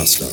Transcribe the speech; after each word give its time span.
Buster. 0.00 0.24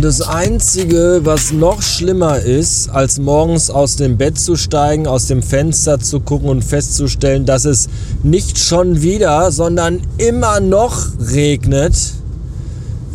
Das 0.00 0.20
Einzige, 0.22 1.20
was 1.22 1.52
noch 1.52 1.80
schlimmer 1.80 2.40
ist, 2.40 2.90
als 2.90 3.20
morgens 3.20 3.70
aus 3.70 3.94
dem 3.94 4.16
Bett 4.16 4.36
zu 4.36 4.56
steigen, 4.56 5.06
aus 5.06 5.26
dem 5.26 5.44
Fenster 5.44 6.00
zu 6.00 6.18
gucken 6.18 6.48
und 6.48 6.64
festzustellen, 6.64 7.46
dass 7.46 7.64
es 7.64 7.88
nicht 8.24 8.58
schon 8.58 9.00
wieder, 9.00 9.52
sondern 9.52 10.00
immer 10.18 10.58
noch 10.58 11.06
regnet, 11.20 11.94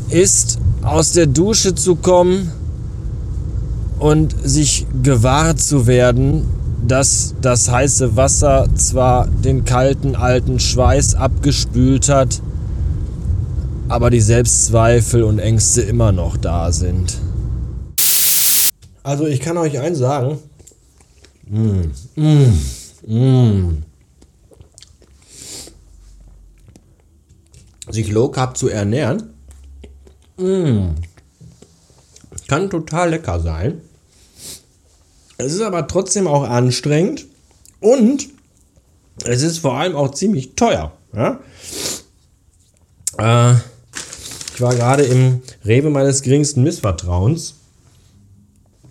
ist 0.09 0.59
aus 0.81 1.11
der 1.11 1.25
Dusche 1.25 1.75
zu 1.75 1.97
kommen 1.97 2.53
und 3.99 4.33
sich 4.45 4.85
gewahr 5.03 5.57
zu 5.57 5.87
werden, 5.87 6.54
dass 6.87 7.35
das 7.41 7.69
heiße 7.69 8.15
Wasser 8.15 8.67
zwar 8.75 9.27
den 9.27 9.65
kalten 9.65 10.15
alten 10.15 10.59
Schweiß 10.59 11.15
abgespült 11.15 12.09
hat, 12.09 12.41
aber 13.87 14.09
die 14.09 14.21
Selbstzweifel 14.21 15.23
und 15.23 15.39
Ängste 15.39 15.81
immer 15.81 16.11
noch 16.11 16.37
da 16.37 16.71
sind. 16.71 17.17
Also 19.03 19.27
ich 19.27 19.39
kann 19.39 19.57
euch 19.57 19.79
eins 19.79 19.99
sagen. 19.99 20.39
Mm, 21.47 21.91
mm, 22.15 22.59
mm. 23.07 23.83
Sich 27.89 28.11
low 28.11 28.29
carb 28.29 28.57
zu 28.57 28.67
ernähren, 28.67 29.29
mm, 30.37 30.95
kann 32.47 32.69
total 32.71 33.11
lecker 33.11 33.39
sein. 33.39 33.81
Es 35.37 35.53
ist 35.53 35.61
aber 35.61 35.87
trotzdem 35.87 36.27
auch 36.27 36.43
anstrengend 36.43 37.25
und 37.79 38.29
es 39.25 39.41
ist 39.41 39.59
vor 39.59 39.73
allem 39.73 39.95
auch 39.95 40.11
ziemlich 40.11 40.55
teuer. 40.55 40.93
Ja? 41.13 41.39
Äh, 43.17 43.55
ich 44.53 44.61
war 44.61 44.75
gerade 44.75 45.03
im 45.03 45.41
Rewe 45.65 45.89
meines 45.89 46.21
geringsten 46.21 46.63
Missvertrauens 46.63 47.55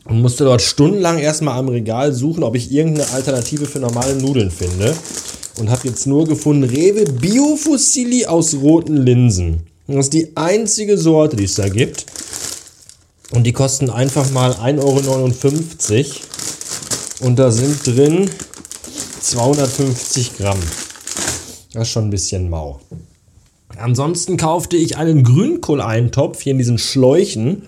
und 0.04 0.20
musste 0.20 0.44
dort 0.44 0.60
stundenlang 0.60 1.19
erstmal 1.19 1.58
am 1.58 1.69
Regal 1.69 2.12
suchen, 2.12 2.42
ob 2.42 2.54
ich 2.54 2.70
irgendeine 2.70 3.10
Alternative 3.12 3.64
für 3.64 3.78
normale 3.78 4.14
Nudeln 4.16 4.50
finde. 4.50 4.94
Und 5.58 5.70
habe 5.70 5.86
jetzt 5.88 6.06
nur 6.06 6.26
gefunden 6.26 6.64
Rewe 6.64 7.04
Bio 7.04 7.56
Fusilli 7.56 8.26
aus 8.26 8.54
roten 8.54 8.97
Linsen. 8.97 9.62
Das 9.86 10.06
ist 10.06 10.12
die 10.12 10.36
einzige 10.36 10.98
Sorte, 10.98 11.36
die 11.36 11.44
es 11.44 11.54
da 11.54 11.69
gibt. 11.69 12.06
Und 13.30 13.44
die 13.44 13.52
kosten 13.52 13.88
einfach 13.88 14.30
mal 14.32 14.52
1,59 14.52 14.82
Euro. 14.82 16.06
Und 17.20 17.38
da 17.38 17.50
sind 17.50 17.86
drin 17.86 18.28
250 19.20 20.36
Gramm. 20.36 20.58
Das 21.72 21.84
ist 21.84 21.90
schon 21.90 22.06
ein 22.06 22.10
bisschen 22.10 22.50
mau. 22.50 22.80
Ansonsten 23.76 24.36
kaufte 24.36 24.76
ich 24.76 24.96
einen 24.96 25.24
Grünkohleintopf 25.24 26.42
hier 26.42 26.52
in 26.52 26.58
diesen 26.58 26.78
Schläuchen, 26.78 27.62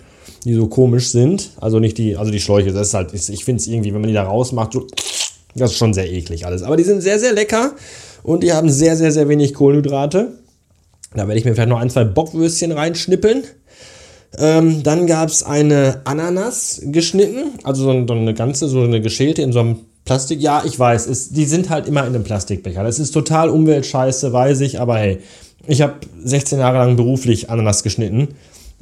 die 0.44 0.54
so 0.54 0.68
komisch 0.68 1.08
sind. 1.08 1.50
Also 1.60 1.80
nicht 1.80 1.98
die, 1.98 2.16
also 2.16 2.30
die 2.30 2.40
Schläuche, 2.40 2.72
das 2.72 2.88
ist 2.88 2.94
halt, 2.94 3.12
ich 3.12 3.44
finde 3.44 3.60
es 3.60 3.66
irgendwie, 3.66 3.92
wenn 3.92 4.00
man 4.00 4.08
die 4.08 4.14
da 4.14 4.24
rausmacht, 4.24 4.72
so, 4.72 4.86
das 5.54 5.72
ist 5.72 5.78
schon 5.78 5.94
sehr 5.94 6.10
eklig 6.10 6.46
alles. 6.46 6.62
Aber 6.62 6.76
die 6.76 6.84
sind 6.84 7.00
sehr, 7.00 7.18
sehr 7.18 7.32
lecker 7.32 7.74
und 8.22 8.42
die 8.42 8.52
haben 8.52 8.70
sehr, 8.70 8.96
sehr, 8.96 9.10
sehr 9.10 9.28
wenig 9.28 9.54
Kohlenhydrate. 9.54 10.32
Da 11.14 11.26
werde 11.26 11.38
ich 11.38 11.44
mir 11.44 11.54
vielleicht 11.54 11.68
noch 11.68 11.80
ein, 11.80 11.90
zwei 11.90 12.04
Bockwürstchen 12.04 12.72
reinschnippeln. 12.72 13.44
Ähm, 14.38 14.82
dann 14.82 15.06
gab 15.06 15.28
es 15.28 15.42
eine 15.42 16.02
Ananas 16.04 16.80
geschnitten, 16.84 17.58
also 17.62 17.84
so 17.84 18.12
eine 18.12 18.34
ganze, 18.34 18.68
so 18.68 18.82
eine 18.82 19.00
geschälte 19.00 19.42
in 19.42 19.52
so 19.52 19.60
einem 19.60 19.76
Plastik. 20.04 20.40
Ja, 20.40 20.62
ich 20.64 20.78
weiß, 20.78 21.06
es, 21.06 21.30
die 21.30 21.44
sind 21.44 21.70
halt 21.70 21.88
immer 21.88 22.02
in 22.02 22.14
einem 22.14 22.24
Plastikbecher. 22.24 22.82
Das 22.82 22.98
ist 22.98 23.12
total 23.12 23.50
umweltscheiße, 23.50 24.32
weiß 24.32 24.60
ich, 24.60 24.80
aber 24.80 24.98
hey, 24.98 25.20
ich 25.66 25.82
habe 25.82 25.94
16 26.22 26.58
Jahre 26.58 26.78
lang 26.78 26.96
beruflich 26.96 27.50
Ananas 27.50 27.82
geschnitten. 27.82 28.28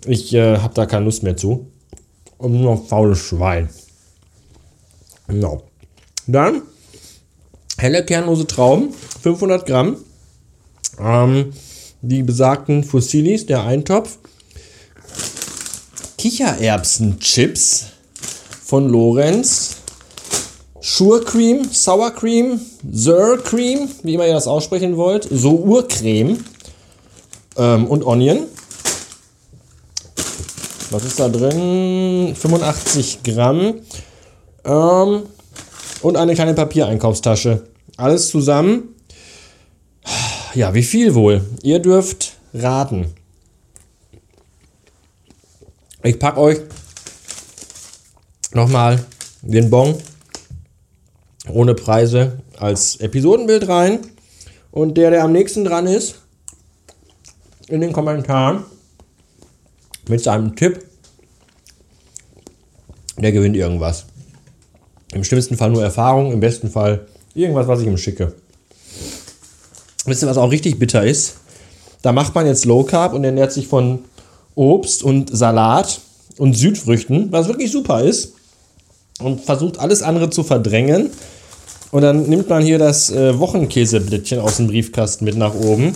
Ich 0.06 0.34
äh, 0.34 0.58
habe 0.58 0.74
da 0.74 0.86
keine 0.86 1.04
Lust 1.04 1.22
mehr 1.22 1.36
zu. 1.36 1.66
Und 2.36 2.60
nur 2.60 2.84
faules 2.84 3.20
Schwein. 3.20 3.70
Genau. 5.28 5.62
Dann 6.26 6.62
helle 7.78 8.04
kernlose 8.04 8.46
Trauben, 8.46 8.90
500 9.22 9.66
Gramm. 9.66 9.96
Ähm, 10.98 11.52
die 12.02 12.22
besagten 12.22 12.84
Fossilis, 12.84 13.46
der 13.46 13.64
Eintopf. 13.64 14.18
Kichererbsenchips 16.24 17.88
von 18.64 18.88
Lorenz. 18.88 19.76
Sure 20.80 21.22
Cream, 21.22 21.68
Sour 21.70 22.12
Cream, 22.12 22.58
Sir 22.90 23.36
Cream, 23.44 23.90
wie 24.02 24.14
immer 24.14 24.26
ihr 24.26 24.32
das 24.32 24.46
aussprechen 24.46 24.96
wollt. 24.96 25.28
So 25.30 25.50
Urcreme 25.50 26.42
ähm, 27.58 27.86
und 27.88 28.06
Onion. 28.06 28.44
Was 30.88 31.04
ist 31.04 31.20
da 31.20 31.28
drin? 31.28 32.34
85 32.34 33.22
Gramm. 33.22 33.80
Ähm, 34.64 35.24
und 36.00 36.16
eine 36.16 36.34
kleine 36.34 36.54
Papiereinkaufstasche. 36.54 37.64
Alles 37.98 38.30
zusammen. 38.30 38.94
Ja, 40.54 40.72
wie 40.72 40.84
viel 40.84 41.14
wohl? 41.14 41.44
Ihr 41.62 41.80
dürft 41.80 42.38
raten. 42.54 43.12
Ich 46.06 46.18
packe 46.18 46.38
euch 46.38 46.60
nochmal 48.52 49.02
den 49.40 49.70
Bon 49.70 49.96
ohne 51.48 51.74
Preise 51.74 52.42
als 52.58 52.96
Episodenbild 52.96 53.68
rein. 53.68 54.00
Und 54.70 54.98
der, 54.98 55.10
der 55.10 55.24
am 55.24 55.32
nächsten 55.32 55.64
dran 55.64 55.86
ist, 55.86 56.16
in 57.68 57.80
den 57.80 57.94
Kommentaren 57.94 58.64
mit 60.06 60.22
seinem 60.22 60.54
Tipp. 60.54 60.84
Der 63.16 63.32
gewinnt 63.32 63.56
irgendwas. 63.56 64.04
Im 65.14 65.24
schlimmsten 65.24 65.56
Fall 65.56 65.70
nur 65.70 65.82
Erfahrung, 65.82 66.32
im 66.32 66.40
besten 66.40 66.68
Fall 66.68 67.06
irgendwas, 67.34 67.66
was 67.66 67.80
ich 67.80 67.86
ihm 67.86 67.96
schicke. 67.96 68.34
Wisst 70.04 70.22
ihr, 70.22 70.28
was 70.28 70.36
auch 70.36 70.50
richtig 70.50 70.78
bitter 70.78 71.02
ist? 71.02 71.36
Da 72.02 72.12
macht 72.12 72.34
man 72.34 72.46
jetzt 72.46 72.66
Low 72.66 72.82
Carb 72.82 73.14
und 73.14 73.24
ernährt 73.24 73.52
sich 73.52 73.68
von 73.68 74.04
Obst 74.54 75.02
und 75.02 75.36
Salat 75.36 76.00
und 76.38 76.54
Südfrüchten, 76.54 77.32
was 77.32 77.48
wirklich 77.48 77.70
super 77.70 78.02
ist. 78.02 78.34
Und 79.20 79.40
versucht 79.40 79.78
alles 79.78 80.02
andere 80.02 80.30
zu 80.30 80.42
verdrängen. 80.42 81.10
Und 81.92 82.02
dann 82.02 82.28
nimmt 82.28 82.48
man 82.48 82.62
hier 82.62 82.78
das 82.78 83.10
äh, 83.10 83.38
Wochenkäseblättchen 83.38 84.40
aus 84.40 84.56
dem 84.56 84.66
Briefkasten 84.66 85.24
mit 85.24 85.36
nach 85.36 85.54
oben 85.54 85.94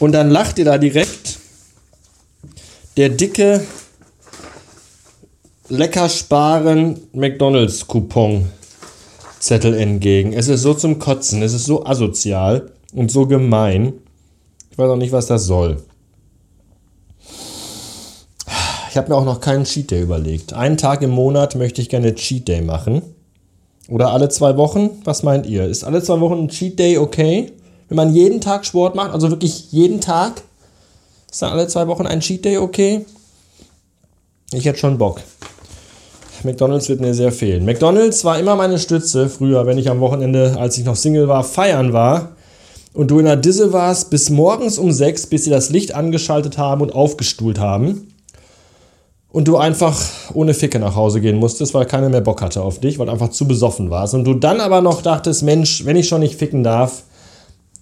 und 0.00 0.12
dann 0.12 0.30
lacht 0.30 0.58
dir 0.58 0.64
da 0.64 0.78
direkt 0.78 1.38
der 2.96 3.10
dicke 3.10 3.60
lecker 5.68 6.08
sparen 6.08 6.98
McDonalds 7.12 7.86
Coupon 7.86 8.46
Zettel 9.38 9.74
entgegen. 9.74 10.32
Es 10.32 10.48
ist 10.48 10.62
so 10.62 10.74
zum 10.74 10.98
Kotzen, 10.98 11.42
es 11.42 11.52
ist 11.52 11.66
so 11.66 11.84
asozial 11.86 12.72
und 12.92 13.10
so 13.10 13.26
gemein. 13.26 13.92
Ich 14.70 14.78
weiß 14.78 14.90
auch 14.90 14.96
nicht, 14.96 15.12
was 15.12 15.26
das 15.26 15.44
soll. 15.44 15.82
Ich 18.90 18.96
habe 18.96 19.08
mir 19.08 19.14
auch 19.14 19.24
noch 19.24 19.40
keinen 19.40 19.62
Cheat 19.62 19.92
Day 19.92 20.02
überlegt. 20.02 20.52
Einen 20.52 20.76
Tag 20.76 21.02
im 21.02 21.10
Monat 21.10 21.54
möchte 21.54 21.80
ich 21.80 21.88
gerne 21.88 22.12
Cheat 22.16 22.48
Day 22.48 22.60
machen. 22.60 23.02
Oder 23.88 24.10
alle 24.10 24.28
zwei 24.28 24.56
Wochen? 24.56 24.90
Was 25.04 25.22
meint 25.22 25.46
ihr? 25.46 25.64
Ist 25.66 25.84
alle 25.84 26.02
zwei 26.02 26.18
Wochen 26.18 26.40
ein 26.40 26.48
Cheat 26.48 26.76
Day 26.76 26.98
okay? 26.98 27.52
Wenn 27.88 27.96
man 27.96 28.12
jeden 28.12 28.40
Tag 28.40 28.66
Sport 28.66 28.96
macht, 28.96 29.12
also 29.12 29.30
wirklich 29.30 29.70
jeden 29.70 30.00
Tag, 30.00 30.42
ist 31.30 31.40
dann 31.40 31.52
alle 31.52 31.68
zwei 31.68 31.86
Wochen 31.86 32.04
ein 32.04 32.18
Cheat 32.18 32.44
Day 32.44 32.58
okay? 32.58 33.06
Ich 34.52 34.64
hätte 34.64 34.80
schon 34.80 34.98
Bock. 34.98 35.20
McDonalds 36.42 36.88
wird 36.88 37.00
mir 37.00 37.14
sehr 37.14 37.30
fehlen. 37.30 37.64
McDonalds 37.64 38.24
war 38.24 38.40
immer 38.40 38.56
meine 38.56 38.80
Stütze 38.80 39.28
früher, 39.28 39.66
wenn 39.66 39.78
ich 39.78 39.88
am 39.88 40.00
Wochenende, 40.00 40.56
als 40.58 40.76
ich 40.78 40.84
noch 40.84 40.96
Single 40.96 41.28
war, 41.28 41.44
feiern 41.44 41.92
war 41.92 42.32
und 42.92 43.12
du 43.12 43.20
in 43.20 43.26
der 43.26 43.36
Disse 43.36 43.72
warst 43.72 44.10
bis 44.10 44.30
morgens 44.30 44.78
um 44.78 44.90
sechs, 44.90 45.28
bis 45.28 45.44
sie 45.44 45.50
das 45.50 45.70
Licht 45.70 45.94
angeschaltet 45.94 46.58
haben 46.58 46.80
und 46.80 46.92
aufgestuhlt 46.92 47.60
haben. 47.60 48.09
Und 49.32 49.46
du 49.46 49.56
einfach 49.56 49.96
ohne 50.34 50.54
Ficke 50.54 50.80
nach 50.80 50.96
Hause 50.96 51.20
gehen 51.20 51.36
musstest, 51.36 51.72
weil 51.72 51.86
keiner 51.86 52.08
mehr 52.08 52.20
Bock 52.20 52.42
hatte 52.42 52.62
auf 52.62 52.80
dich, 52.80 52.98
weil 52.98 53.06
du 53.06 53.12
einfach 53.12 53.30
zu 53.30 53.46
besoffen 53.46 53.90
warst. 53.90 54.14
Und 54.14 54.24
du 54.24 54.34
dann 54.34 54.60
aber 54.60 54.80
noch 54.80 55.02
dachtest, 55.02 55.44
Mensch, 55.44 55.84
wenn 55.84 55.96
ich 55.96 56.08
schon 56.08 56.20
nicht 56.20 56.34
ficken 56.34 56.64
darf, 56.64 57.04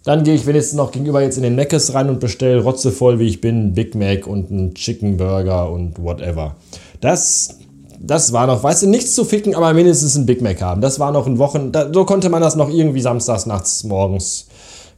dann 0.04 0.24
gehe 0.24 0.34
ich 0.34 0.46
wenigstens 0.46 0.76
noch 0.76 0.90
gegenüber 0.90 1.22
jetzt 1.22 1.36
in 1.36 1.42
den 1.42 1.54
Meckes 1.54 1.94
rein 1.94 2.08
und 2.08 2.20
bestelle 2.20 2.62
rotzevoll, 2.62 3.18
wie 3.18 3.26
ich 3.26 3.40
bin, 3.40 3.74
Big 3.74 3.94
Mac 3.94 4.26
und 4.26 4.50
einen 4.50 4.74
Chicken 4.74 5.16
Burger 5.16 5.70
und 5.70 6.02
whatever. 6.02 6.56
Das, 7.00 7.58
das 7.98 8.32
war 8.32 8.46
noch, 8.46 8.62
weißt 8.62 8.84
du, 8.84 8.86
nichts 8.88 9.14
zu 9.14 9.24
ficken, 9.24 9.54
aber 9.54 9.72
mindestens 9.74 10.16
ein 10.16 10.26
Big 10.26 10.40
Mac 10.40 10.62
haben. 10.62 10.80
Das 10.80 10.98
war 10.98 11.12
noch 11.12 11.26
ein 11.26 11.38
Wochen, 11.38 11.72
da, 11.72 11.90
so 11.92 12.04
konnte 12.04 12.28
man 12.28 12.42
das 12.42 12.56
noch 12.56 12.70
irgendwie 12.70 13.00
samstags 13.00 13.46
nachts 13.46 13.84
morgens, 13.84 14.48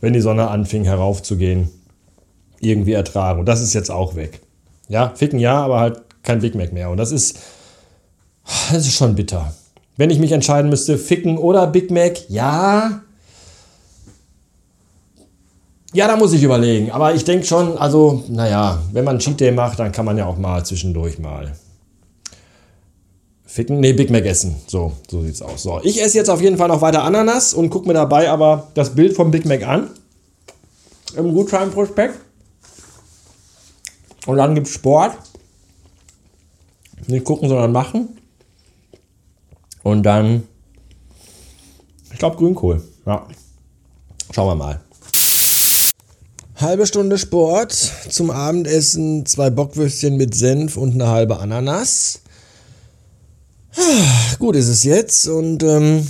wenn 0.00 0.12
die 0.12 0.20
Sonne 0.20 0.49
anfing 0.49 0.85
heraufzugehen, 0.85 1.70
irgendwie 2.61 2.93
ertragen. 2.93 3.41
Und 3.41 3.46
das 3.46 3.62
ist 3.62 3.75
jetzt 3.75 3.91
auch 3.91 4.17
weg. 4.17 4.41
Ja, 4.88 5.12
ficken 5.14 5.38
ja, 5.38 5.64
aber 5.64 5.81
halt 5.81 6.03
kein 6.31 6.41
Big 6.41 6.55
Mac 6.55 6.73
mehr. 6.73 6.91
Und 6.91 6.97
das 6.97 7.11
ist, 7.11 7.38
das 8.73 8.87
ist 8.87 8.94
schon 8.94 9.17
bitter. 9.17 9.53
Wenn 9.97 10.11
ich 10.11 10.19
mich 10.19 10.32
entscheiden 10.32 10.71
müsste, 10.71 10.97
ficken 10.97 11.37
oder 11.38 11.67
Big 11.67 11.91
Mac, 11.91 12.29
ja, 12.29 13.03
Ja, 15.93 16.06
da 16.06 16.17
muss 16.17 16.32
ich 16.32 16.44
überlegen. 16.44 16.93
Aber 16.93 17.17
ich 17.17 17.25
denke 17.25 17.44
schon, 17.44 17.77
also, 17.77 18.23
naja, 18.29 18.81
wenn 18.93 19.05
man 19.05 19.19
Cheat 19.19 19.41
Day 19.41 19.50
macht, 19.50 19.81
dann 19.81 19.91
kann 19.91 20.05
man 20.05 20.17
ja 20.17 20.25
auch 20.25 20.38
mal 20.38 20.65
zwischendurch 20.65 21.19
mal 21.19 21.56
ficken. 23.44 23.81
Nee, 23.81 23.93
Big 23.93 24.09
Mac 24.09 24.25
essen. 24.25 24.55
So, 24.69 24.93
so 25.11 25.21
sieht's 25.23 25.43
aus. 25.43 25.65
So, 25.65 25.81
ich 25.82 26.00
esse 26.00 26.17
jetzt 26.17 26.31
auf 26.31 26.41
jeden 26.41 26.59
Fall 26.59 26.69
noch 26.69 26.81
weiter 26.81 27.03
Ananas 27.03 27.55
und 27.55 27.71
gucke 27.71 27.88
mir 27.88 27.94
dabei 27.94 28.31
aber 28.31 28.69
das 28.75 28.94
Bild 28.94 29.17
vom 29.17 29.32
Big 29.32 29.47
Mac 29.47 29.67
an. 29.67 29.91
Im 31.17 31.35
Gutscheinprospekt. 31.35 32.15
Und 34.27 34.37
dann 34.37 34.55
gibt's 34.55 34.71
Sport. 34.71 35.17
Nicht 37.10 37.24
gucken, 37.24 37.48
sondern 37.48 37.72
machen. 37.72 38.08
Und 39.82 40.02
dann, 40.04 40.44
ich 42.12 42.18
glaube, 42.18 42.36
Grünkohl. 42.36 42.82
Ja. 43.06 43.26
Schauen 44.32 44.48
wir 44.48 44.54
mal. 44.54 44.80
Halbe 46.56 46.86
Stunde 46.86 47.16
Sport, 47.16 47.72
zum 47.72 48.30
Abendessen 48.30 49.24
zwei 49.24 49.48
Bockwürstchen 49.48 50.16
mit 50.16 50.34
Senf 50.34 50.76
und 50.76 50.92
eine 50.92 51.08
halbe 51.08 51.38
Ananas. 51.38 52.20
Gut 54.38 54.56
ist 54.56 54.68
es 54.68 54.84
jetzt 54.84 55.26
und 55.26 55.62
ähm, 55.62 56.06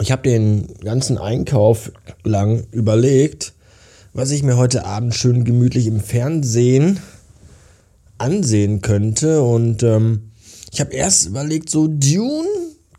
ich 0.00 0.10
habe 0.10 0.22
den 0.22 0.66
ganzen 0.82 1.18
Einkauf 1.18 1.92
lang 2.24 2.64
überlegt, 2.72 3.52
was 4.14 4.30
ich 4.30 4.42
mir 4.42 4.56
heute 4.56 4.86
Abend 4.86 5.14
schön 5.14 5.44
gemütlich 5.44 5.86
im 5.86 6.00
Fernsehen 6.00 7.00
ansehen 8.20 8.82
könnte 8.82 9.42
und 9.42 9.82
ähm, 9.82 10.30
ich 10.72 10.80
habe 10.80 10.94
erst 10.94 11.26
überlegt, 11.26 11.70
so 11.70 11.88
Dune 11.88 12.48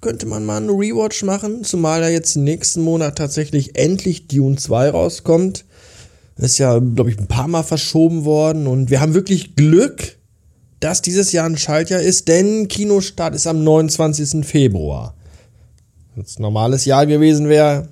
könnte 0.01 0.25
man 0.25 0.45
mal 0.45 0.57
einen 0.57 0.69
Rewatch 0.69 1.23
machen, 1.23 1.63
zumal 1.63 2.01
ja 2.01 2.09
jetzt 2.09 2.35
nächsten 2.35 2.81
Monat 2.81 3.17
tatsächlich 3.17 3.77
endlich 3.77 4.27
Dune 4.27 4.57
2 4.57 4.89
rauskommt. 4.89 5.65
Ist 6.37 6.57
ja, 6.57 6.79
glaube 6.79 7.11
ich, 7.11 7.19
ein 7.19 7.27
paar 7.27 7.47
Mal 7.47 7.63
verschoben 7.63 8.25
worden 8.25 8.65
und 8.65 8.89
wir 8.89 8.99
haben 8.99 9.13
wirklich 9.13 9.55
Glück, 9.55 10.17
dass 10.79 11.03
dieses 11.03 11.31
Jahr 11.31 11.45
ein 11.45 11.57
Schaltjahr 11.57 12.01
ist, 12.01 12.27
denn 12.27 12.67
Kinostart 12.67 13.35
ist 13.35 13.45
am 13.45 13.63
29. 13.63 14.43
Februar. 14.43 15.13
Wenn 16.15 16.25
es 16.25 16.39
ein 16.39 16.41
normales 16.41 16.85
Jahr 16.85 17.05
gewesen 17.05 17.47
wäre, 17.47 17.87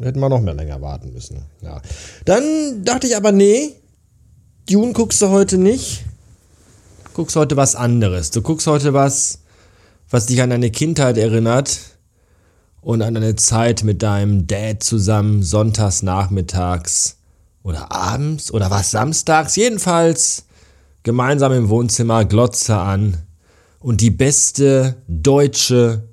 hätten 0.00 0.20
wir 0.20 0.28
noch 0.28 0.42
mehr 0.42 0.54
länger 0.54 0.82
warten 0.82 1.12
müssen. 1.12 1.42
Ja. 1.62 1.80
Dann 2.26 2.84
dachte 2.84 3.06
ich 3.06 3.16
aber, 3.16 3.32
nee, 3.32 3.72
Dune 4.68 4.92
guckst 4.92 5.22
du 5.22 5.30
heute 5.30 5.56
nicht. 5.56 6.04
Guckst 7.18 7.34
heute 7.34 7.56
was 7.56 7.74
anderes. 7.74 8.30
Du 8.30 8.42
guckst 8.42 8.68
heute 8.68 8.94
was, 8.94 9.40
was 10.08 10.26
dich 10.26 10.40
an 10.40 10.50
deine 10.50 10.70
Kindheit 10.70 11.18
erinnert 11.18 11.80
und 12.80 13.02
an 13.02 13.14
deine 13.14 13.34
Zeit 13.34 13.82
mit 13.82 14.04
deinem 14.04 14.46
Dad 14.46 14.84
zusammen 14.84 15.42
sonntags 15.42 16.04
nachmittags 16.04 17.16
oder 17.64 17.90
abends 17.90 18.52
oder 18.52 18.70
was 18.70 18.92
samstags, 18.92 19.56
jedenfalls 19.56 20.44
gemeinsam 21.02 21.52
im 21.54 21.68
Wohnzimmer 21.68 22.24
Glotze 22.24 22.76
an 22.76 23.16
und 23.80 24.00
die 24.00 24.12
beste 24.12 24.94
deutsche 25.08 26.04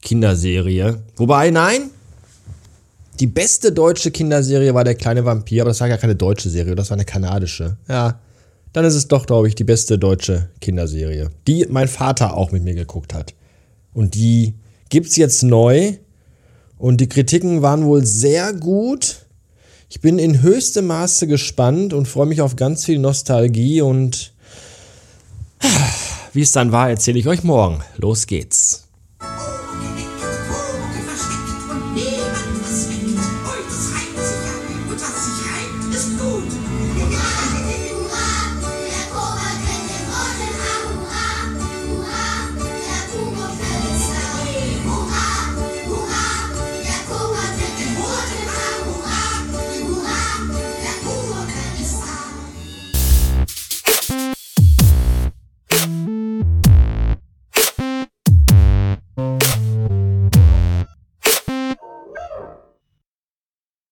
Kinderserie. 0.00 1.02
Wobei, 1.16 1.50
nein, 1.50 1.90
die 3.18 3.26
beste 3.26 3.72
deutsche 3.72 4.12
Kinderserie 4.12 4.72
war 4.74 4.84
der 4.84 4.94
kleine 4.94 5.24
Vampir, 5.24 5.62
aber 5.62 5.70
das 5.70 5.80
war 5.80 5.88
ja 5.88 5.96
keine 5.96 6.14
deutsche 6.14 6.50
Serie, 6.50 6.76
das 6.76 6.90
war 6.90 6.94
eine 6.94 7.04
kanadische. 7.04 7.78
Ja, 7.88 8.20
dann 8.76 8.84
ist 8.84 8.94
es 8.94 9.08
doch, 9.08 9.24
glaube 9.24 9.48
ich, 9.48 9.54
die 9.54 9.64
beste 9.64 9.98
deutsche 9.98 10.50
Kinderserie, 10.60 11.30
die 11.46 11.64
mein 11.70 11.88
Vater 11.88 12.36
auch 12.36 12.52
mit 12.52 12.62
mir 12.62 12.74
geguckt 12.74 13.14
hat. 13.14 13.32
Und 13.94 14.14
die 14.14 14.52
gibt 14.90 15.06
es 15.06 15.16
jetzt 15.16 15.42
neu 15.42 15.94
und 16.76 17.00
die 17.00 17.08
Kritiken 17.08 17.62
waren 17.62 17.86
wohl 17.86 18.04
sehr 18.04 18.52
gut. 18.52 19.24
Ich 19.88 20.02
bin 20.02 20.18
in 20.18 20.42
höchstem 20.42 20.88
Maße 20.88 21.26
gespannt 21.26 21.94
und 21.94 22.06
freue 22.06 22.26
mich 22.26 22.42
auf 22.42 22.56
ganz 22.56 22.84
viel 22.84 22.98
Nostalgie 22.98 23.80
und 23.80 24.34
wie 26.34 26.42
es 26.42 26.52
dann 26.52 26.70
war, 26.70 26.90
erzähle 26.90 27.18
ich 27.18 27.28
euch 27.28 27.44
morgen. 27.44 27.82
Los 27.96 28.26
geht's. 28.26 28.82
School. 35.96 36.35